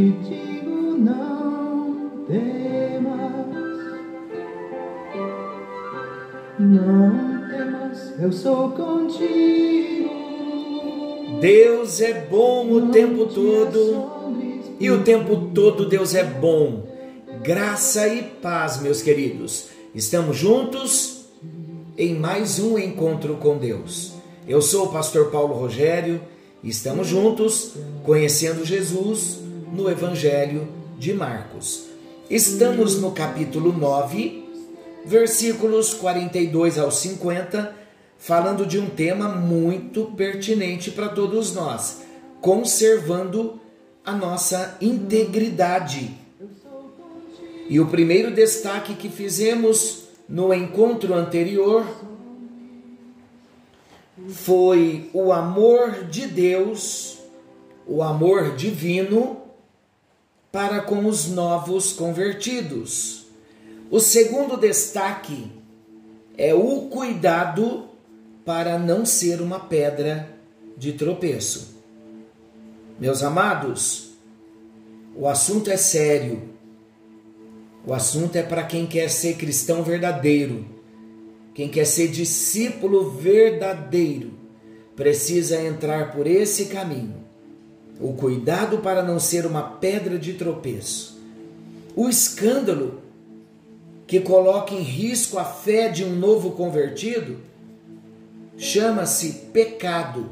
[0.00, 3.76] te digo não temas,
[6.58, 10.08] não temas, eu sou contigo.
[11.40, 14.10] Deus é bom o tempo todo
[14.78, 16.88] e o tempo todo Deus é bom.
[17.42, 19.68] Graça e paz, meus queridos.
[19.94, 21.26] Estamos juntos
[21.98, 24.14] em mais um encontro com Deus.
[24.48, 26.22] Eu sou o pastor Paulo Rogério
[26.62, 31.86] e estamos juntos conhecendo Jesus no Evangelho de Marcos.
[32.28, 34.44] Estamos no capítulo 9,
[35.04, 37.76] versículos 42 ao 50
[38.18, 42.02] falando de um tema muito pertinente para todos nós:
[42.40, 43.60] conservando
[44.04, 46.14] a nossa integridade.
[47.68, 51.86] E o primeiro destaque que fizemos no encontro anterior
[54.28, 57.18] foi o amor de Deus,
[57.86, 59.49] o amor divino
[60.52, 63.26] para com os novos convertidos.
[63.90, 65.50] O segundo destaque
[66.36, 67.88] é o cuidado
[68.44, 70.28] para não ser uma pedra
[70.76, 71.76] de tropeço.
[72.98, 74.10] Meus amados,
[75.14, 76.50] o assunto é sério.
[77.86, 80.66] O assunto é para quem quer ser cristão verdadeiro,
[81.54, 84.32] quem quer ser discípulo verdadeiro,
[84.94, 87.19] precisa entrar por esse caminho.
[88.00, 91.20] O cuidado para não ser uma pedra de tropeço.
[91.94, 93.02] O escândalo
[94.06, 97.38] que coloca em risco a fé de um novo convertido
[98.56, 100.30] chama-se pecado.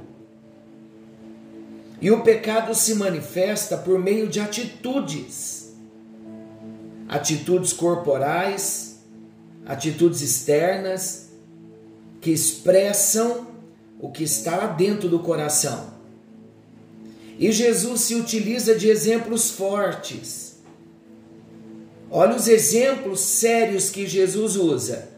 [2.00, 5.74] E o pecado se manifesta por meio de atitudes.
[7.08, 9.00] Atitudes corporais,
[9.66, 11.30] atitudes externas,
[12.20, 13.46] que expressam
[14.00, 15.97] o que está lá dentro do coração.
[17.38, 20.58] E Jesus se utiliza de exemplos fortes.
[22.10, 25.08] Olha os exemplos sérios que Jesus usa: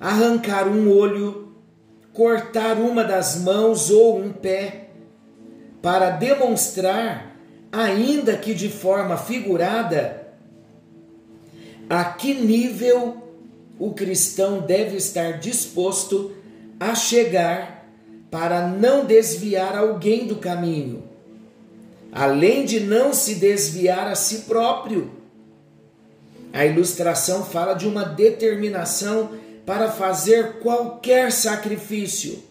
[0.00, 1.46] arrancar um olho
[2.16, 4.88] cortar uma das mãos ou um pé,
[5.82, 7.36] para demonstrar,
[7.70, 10.26] ainda que de forma figurada,
[11.90, 13.22] a que nível
[13.78, 16.32] o cristão deve estar disposto
[16.80, 17.86] a chegar
[18.30, 21.04] para não desviar alguém do caminho,
[22.16, 25.10] além de não se desviar a si próprio.
[26.50, 29.32] A ilustração fala de uma determinação
[29.66, 32.42] para fazer qualquer sacrifício,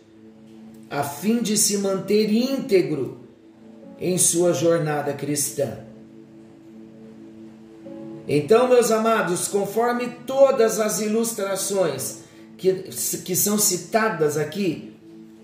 [0.88, 3.22] a fim de se manter íntegro
[4.00, 5.80] em sua jornada cristã.
[8.28, 12.20] Então, meus amados, conforme todas as ilustrações
[12.56, 12.72] que,
[13.24, 14.94] que são citadas aqui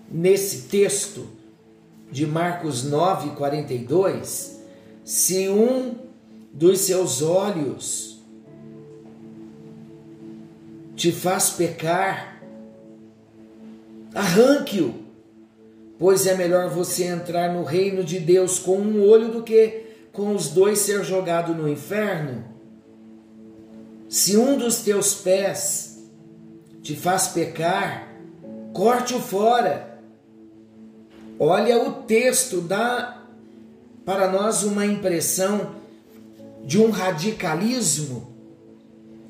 [0.08, 1.41] nesse texto
[2.12, 4.60] de Marcos 9, 42,
[5.02, 5.94] se um
[6.52, 8.22] dos seus olhos
[10.94, 12.42] te faz pecar,
[14.14, 14.94] arranque-o,
[15.98, 20.34] pois é melhor você entrar no reino de Deus com um olho do que com
[20.34, 22.44] os dois ser jogado no inferno.
[24.06, 25.98] Se um dos teus pés
[26.82, 28.12] te faz pecar,
[28.74, 29.91] corte-o fora.
[31.44, 33.20] Olha o texto, dá
[34.04, 35.74] para nós uma impressão
[36.64, 38.32] de um radicalismo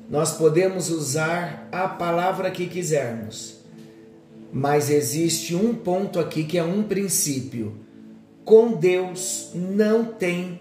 [0.09, 3.57] nós podemos usar a palavra que quisermos,
[4.51, 7.73] mas existe um ponto aqui que é um princípio.
[8.45, 10.59] Com Deus não tem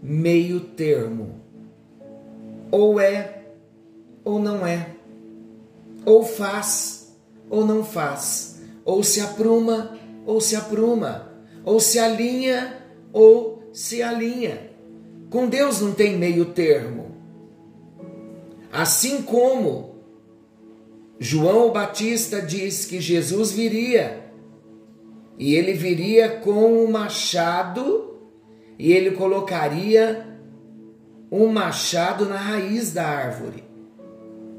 [0.00, 1.40] meio termo.
[2.70, 3.42] Ou é
[4.24, 4.90] ou não é.
[6.04, 7.16] Ou faz
[7.50, 8.60] ou não faz.
[8.84, 11.32] Ou se apruma ou se apruma.
[11.64, 12.78] Ou se alinha
[13.12, 14.70] ou se alinha.
[15.30, 17.12] Com Deus não tem meio termo.
[18.70, 19.92] Assim como
[21.18, 24.24] João Batista diz que Jesus viria,
[25.38, 28.18] e ele viria com um machado,
[28.78, 30.26] e ele colocaria
[31.30, 33.62] um machado na raiz da árvore.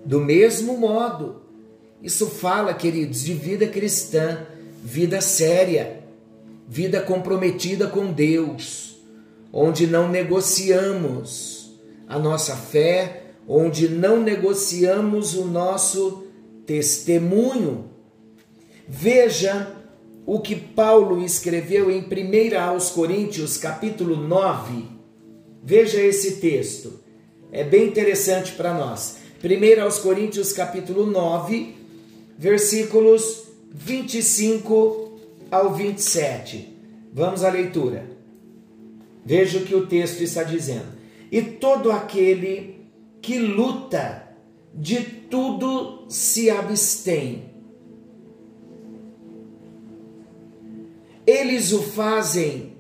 [0.06, 1.42] Do mesmo modo,
[2.02, 4.46] isso fala, queridos, de vida cristã,
[4.84, 6.04] vida séria,
[6.68, 8.98] vida comprometida com Deus,
[9.52, 16.28] onde não negociamos a nossa fé, onde não negociamos o nosso
[16.66, 17.86] testemunho.
[18.86, 19.74] Veja
[20.26, 24.86] o que Paulo escreveu em 1 aos Coríntios, capítulo 9.
[25.64, 27.00] Veja esse texto.
[27.54, 29.18] é bem interessante para nós.
[29.42, 31.76] 1 aos Coríntios capítulo 9,
[32.38, 36.78] versículos 25 ao 27.
[37.12, 38.06] Vamos à leitura.
[39.26, 40.94] Veja o que o texto está dizendo.
[41.32, 42.88] E todo aquele
[43.22, 44.28] que luta,
[44.74, 47.52] de tudo se abstém.
[51.26, 52.74] Eles o fazem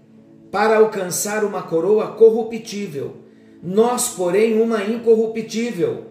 [0.51, 3.15] para alcançar uma coroa corruptível,
[3.63, 6.07] nós, porém, uma incorruptível.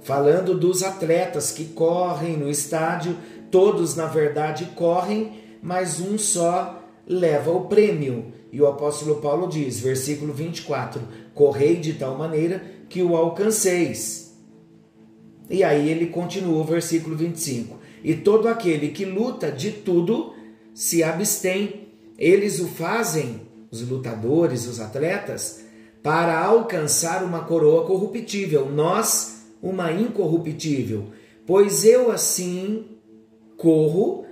[0.00, 3.16] Falando dos atletas que correm no estádio,
[3.50, 8.32] todos na verdade correm, mas um só leva o prêmio.
[8.52, 11.02] E o apóstolo Paulo diz, versículo 24:
[11.34, 14.34] Correi de tal maneira que o alcanceis.
[15.50, 20.34] E aí ele continua o versículo 25: E todo aquele que luta de tudo
[20.74, 21.88] se abstém.
[22.18, 25.64] Eles o fazem, os lutadores, os atletas,
[26.02, 31.06] para alcançar uma coroa corruptível, nós, uma incorruptível.
[31.46, 32.97] Pois eu assim
[33.58, 34.24] corro,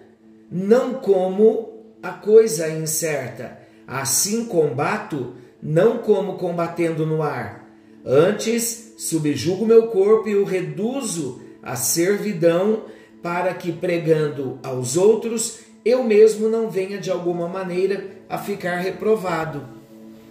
[0.51, 7.67] não como a coisa incerta, assim combato, não como combatendo no ar
[8.09, 12.85] Antes, subjugo meu corpo e o reduzo à servidão,
[13.21, 19.67] para que, pregando aos outros, eu mesmo não venha de alguma maneira a ficar reprovado.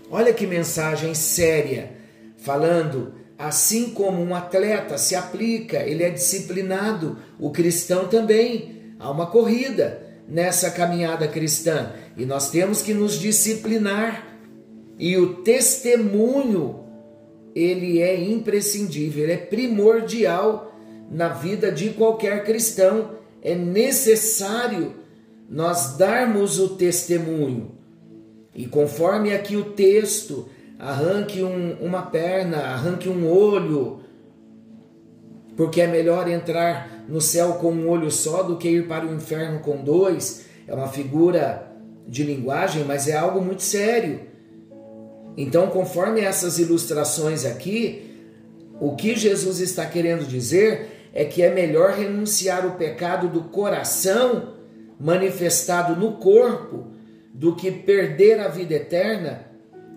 [0.09, 1.92] Olha que mensagem séria,
[2.38, 8.75] falando assim como um atleta se aplica, ele é disciplinado, o cristão também.
[9.00, 14.27] Há uma corrida nessa caminhada cristã e nós temos que nos disciplinar.
[14.97, 16.86] E o testemunho
[17.53, 20.74] ele é imprescindível, ele é primordial
[21.09, 23.12] na vida de qualquer cristão.
[23.42, 24.94] É necessário
[25.50, 27.71] nós darmos o testemunho.
[28.53, 30.50] E conforme aqui o texto,
[30.80, 34.00] arranque um, uma perna, arranque um olho,
[35.56, 39.13] porque é melhor entrar no céu com um olho só do que ir para o
[39.13, 40.46] inferno com dois.
[40.68, 41.72] É uma figura
[42.07, 44.19] de linguagem, mas é algo muito sério.
[45.38, 48.06] Então, conforme essas ilustrações aqui,
[48.80, 54.56] o que Jesus está querendo dizer é que é melhor renunciar o pecado do coração
[55.00, 56.88] manifestado no corpo
[57.34, 59.46] do que perder a vida eterna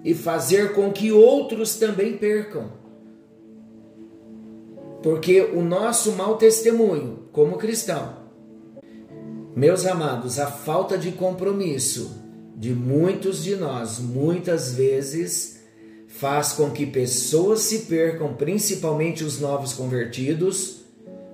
[0.04, 2.77] e fazer com que outros também percam.
[5.02, 8.16] Porque o nosso mau testemunho como cristão,
[9.54, 12.18] meus amados, a falta de compromisso
[12.56, 15.60] de muitos de nós, muitas vezes,
[16.08, 20.82] faz com que pessoas se percam, principalmente os novos convertidos,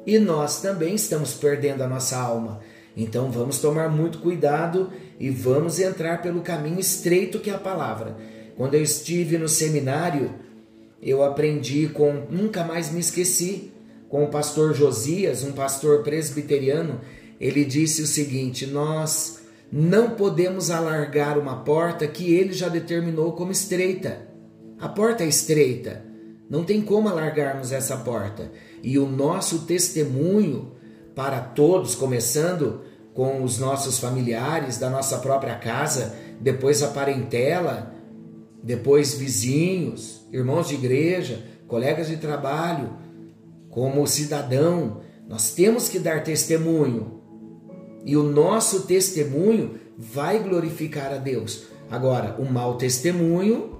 [0.07, 2.61] e nós também estamos perdendo a nossa alma.
[2.95, 8.17] Então vamos tomar muito cuidado e vamos entrar pelo caminho estreito que é a palavra.
[8.57, 10.31] Quando eu estive no seminário,
[11.05, 13.71] eu aprendi com, nunca mais me esqueci,
[14.09, 17.01] com o pastor Josias, um pastor presbiteriano,
[17.39, 19.41] ele disse o seguinte: Nós
[19.71, 24.29] não podemos alargar uma porta que ele já determinou como estreita.
[24.81, 26.05] A porta é estreita,
[26.49, 28.51] não tem como alargarmos essa porta.
[28.83, 30.73] E o nosso testemunho
[31.15, 32.81] para todos, começando
[33.13, 37.94] com os nossos familiares da nossa própria casa, depois a parentela,
[38.65, 42.97] depois vizinhos, irmãos de igreja, colegas de trabalho,
[43.69, 47.21] como cidadão, nós temos que dar testemunho
[48.07, 51.67] e o nosso testemunho vai glorificar a Deus.
[51.91, 53.79] Agora, o mau testemunho,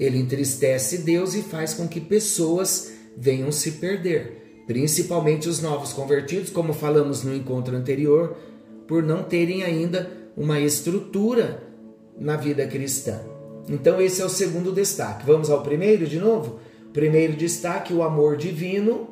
[0.00, 6.50] ele entristece Deus e faz com que pessoas venham se perder, principalmente os novos convertidos,
[6.50, 8.36] como falamos no encontro anterior,
[8.88, 11.62] por não terem ainda uma estrutura
[12.18, 13.31] na vida cristã.
[13.68, 15.26] Então, esse é o segundo destaque.
[15.26, 16.60] Vamos ao primeiro de novo?
[16.92, 19.08] Primeiro destaque: o amor divino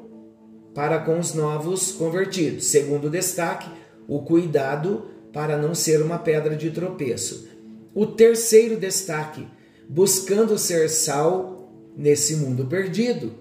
[0.75, 2.66] para com os novos convertidos.
[2.66, 3.69] Segundo destaque:
[4.09, 7.49] o cuidado para não ser uma pedra de tropeço.
[7.95, 9.47] O terceiro destaque,
[9.88, 13.33] buscando ser sal nesse mundo perdido.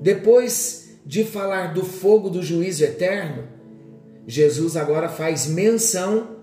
[0.00, 3.48] Depois de falar do fogo do juízo eterno,
[4.26, 6.36] Jesus agora faz menção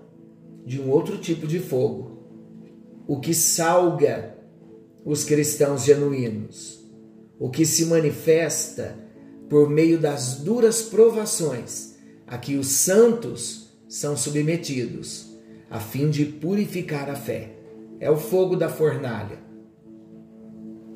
[0.64, 2.09] de um outro tipo de fogo,
[3.10, 4.36] o que salga
[5.04, 6.88] os cristãos genuínos,
[7.40, 8.96] o que se manifesta
[9.48, 15.36] por meio das duras provações a que os santos são submetidos,
[15.68, 17.50] a fim de purificar a fé.
[17.98, 19.40] É o fogo da fornalha.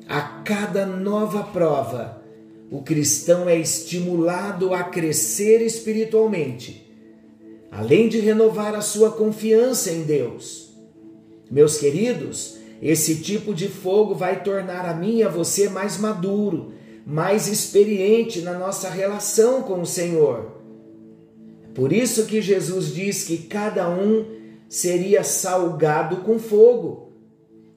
[0.07, 2.23] A cada nova prova,
[2.71, 6.89] o cristão é estimulado a crescer espiritualmente,
[7.69, 10.64] além de renovar a sua confiança em Deus.
[11.49, 16.73] Meus queridos, Esse tipo de fogo vai tornar a mim e a você mais maduro,
[17.05, 20.51] mais experiente na nossa relação com o Senhor.
[21.73, 24.25] Por isso que Jesus diz que cada um
[24.67, 27.13] seria salgado com fogo.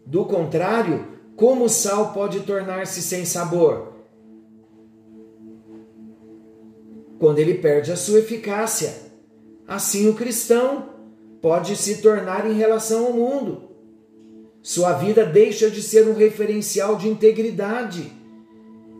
[0.04, 1.06] Do contrário,
[1.36, 3.92] como o sal pode tornar-se sem sabor?
[7.18, 8.94] Quando ele perde a sua eficácia.
[9.66, 10.90] Assim o cristão
[11.40, 13.68] pode se tornar em relação ao mundo.
[14.62, 18.12] Sua vida deixa de ser um referencial de integridade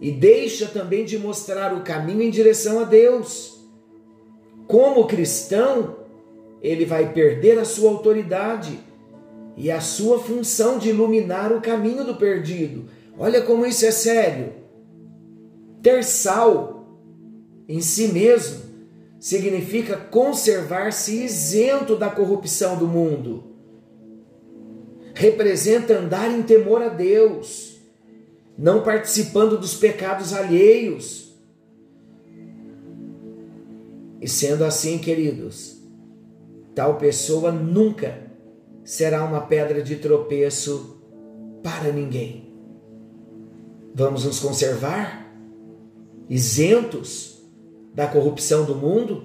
[0.01, 3.59] e deixa também de mostrar o caminho em direção a Deus.
[4.67, 5.97] Como cristão,
[6.63, 8.79] ele vai perder a sua autoridade
[9.57, 12.85] e a sua função de iluminar o caminho do perdido.
[13.19, 14.53] Olha como isso é sério.
[15.83, 16.87] Ter sal
[17.69, 18.68] em si mesmo
[19.19, 23.45] significa conservar-se isento da corrupção do mundo.
[25.15, 27.81] Representa andar em temor a Deus,
[28.57, 31.37] não participando dos pecados alheios.
[34.21, 35.81] E sendo assim, queridos,
[36.75, 38.29] tal pessoa nunca
[38.85, 41.03] será uma pedra de tropeço
[41.63, 42.53] para ninguém.
[43.95, 45.29] Vamos nos conservar
[46.29, 47.38] isentos
[47.99, 49.25] da corrupção do mundo?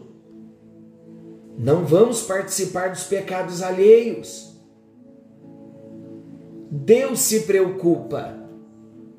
[1.55, 4.51] Não vamos participar dos pecados alheios.
[6.71, 8.35] Deus se preocupa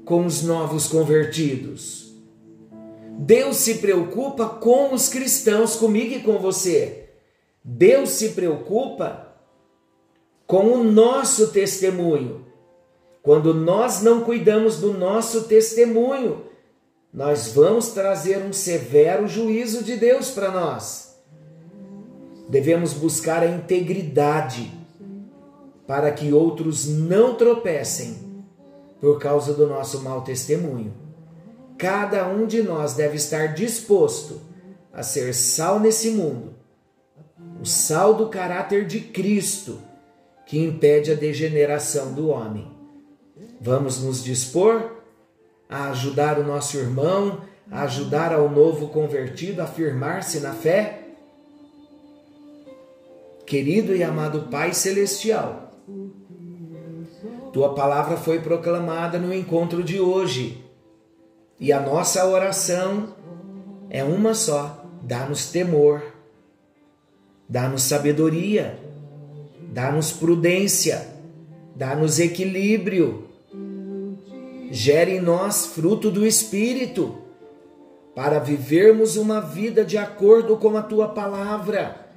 [0.04, 2.12] com os novos convertidos.
[3.16, 7.10] Deus se preocupa com os cristãos, comigo e com você.
[7.62, 9.36] Deus se preocupa
[10.48, 12.44] com o nosso testemunho.
[13.22, 16.42] Quando nós não cuidamos do nosso testemunho,
[17.14, 21.16] nós vamos trazer um severo juízo de Deus para nós.
[22.48, 24.72] Devemos buscar a integridade
[25.86, 28.16] para que outros não tropecem
[29.00, 30.92] por causa do nosso mau testemunho.
[31.78, 34.40] Cada um de nós deve estar disposto
[34.92, 36.54] a ser sal nesse mundo,
[37.60, 39.78] o sal do caráter de Cristo
[40.46, 42.70] que impede a degeneração do homem.
[43.60, 45.03] Vamos nos dispor
[45.74, 51.08] a ajudar o nosso irmão, a ajudar ao novo convertido a firmar-se na fé?
[53.44, 55.72] Querido e amado Pai Celestial,
[57.52, 60.64] tua palavra foi proclamada no encontro de hoje
[61.58, 63.08] e a nossa oração
[63.90, 66.00] é uma só: dá-nos temor,
[67.48, 68.78] dá-nos sabedoria,
[69.72, 71.04] dá-nos prudência,
[71.74, 73.33] dá-nos equilíbrio
[74.70, 77.18] gere em nós fruto do Espírito,
[78.14, 82.08] para vivermos uma vida de acordo com a tua palavra,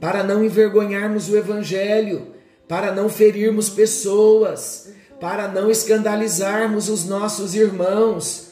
[0.00, 2.28] para não envergonharmos o Evangelho,
[2.66, 8.48] para não ferirmos pessoas, para não escandalizarmos os nossos irmãos,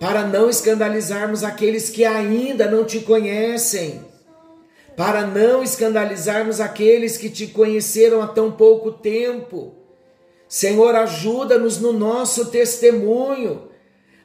[0.00, 4.00] para não escandalizarmos aqueles que ainda não te conhecem,
[4.96, 9.85] para não escandalizarmos aqueles que te conheceram há tão pouco tempo
[10.48, 13.62] Senhor, ajuda-nos no nosso testemunho.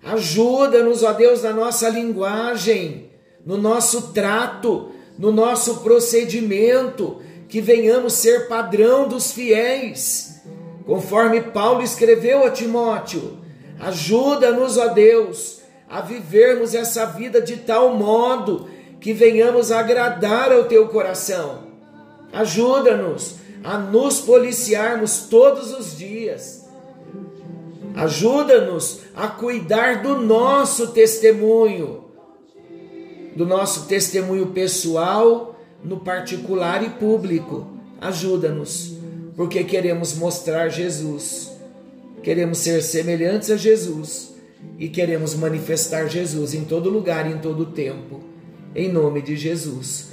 [0.03, 3.11] Ajuda-nos, ó Deus, na nossa linguagem,
[3.45, 10.41] no nosso trato, no nosso procedimento, que venhamos ser padrão dos fiéis,
[10.85, 13.39] conforme Paulo escreveu a Timóteo.
[13.79, 20.87] Ajuda-nos, ó Deus, a vivermos essa vida de tal modo que venhamos agradar ao teu
[20.87, 21.67] coração.
[22.31, 26.65] Ajuda-nos a nos policiarmos todos os dias.
[27.95, 32.05] Ajuda-nos a cuidar do nosso testemunho,
[33.35, 37.67] do nosso testemunho pessoal, no particular e público.
[37.99, 38.95] Ajuda-nos,
[39.35, 41.51] porque queremos mostrar Jesus,
[42.23, 44.33] queremos ser semelhantes a Jesus
[44.79, 48.21] e queremos manifestar Jesus em todo lugar em todo tempo.
[48.73, 50.09] Em nome de Jesus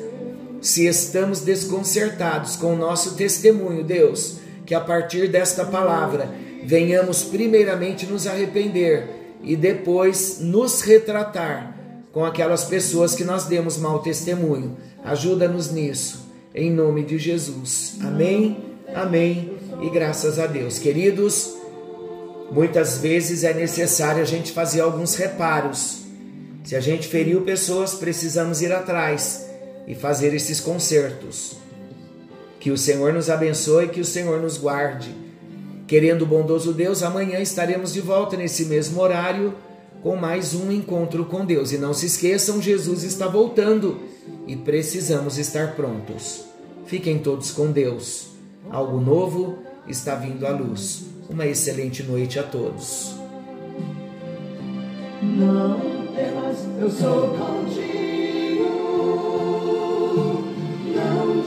[0.60, 6.30] se estamos desconcertados com o nosso testemunho, Deus, que a partir desta palavra
[6.64, 9.08] venhamos primeiramente nos arrepender
[9.42, 11.76] e depois nos retratar
[12.12, 14.76] com aquelas pessoas que nós demos mau testemunho.
[15.04, 17.96] Ajuda-nos nisso, em nome de Jesus.
[18.02, 18.58] Amém,
[18.94, 20.78] amém e graças a Deus.
[20.78, 21.54] Queridos,
[22.50, 25.98] muitas vezes é necessário a gente fazer alguns reparos.
[26.64, 29.47] Se a gente feriu pessoas, precisamos ir atrás
[29.88, 31.56] e fazer esses concertos.
[32.60, 35.14] Que o Senhor nos abençoe, que o Senhor nos guarde.
[35.86, 39.54] Querendo o bondoso Deus, amanhã estaremos de volta nesse mesmo horário
[40.02, 41.72] com mais um encontro com Deus.
[41.72, 43.98] E não se esqueçam, Jesus está voltando
[44.46, 46.44] e precisamos estar prontos.
[46.84, 48.28] Fiquem todos com Deus.
[48.70, 51.04] Algo novo está vindo à luz.
[51.30, 53.14] Uma excelente noite a todos.
[55.22, 55.80] Não
[56.14, 57.87] temas, eu sou contigo.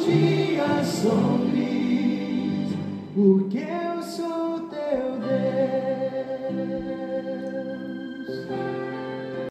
[0.05, 2.69] dias são gris,
[3.13, 3.80] porque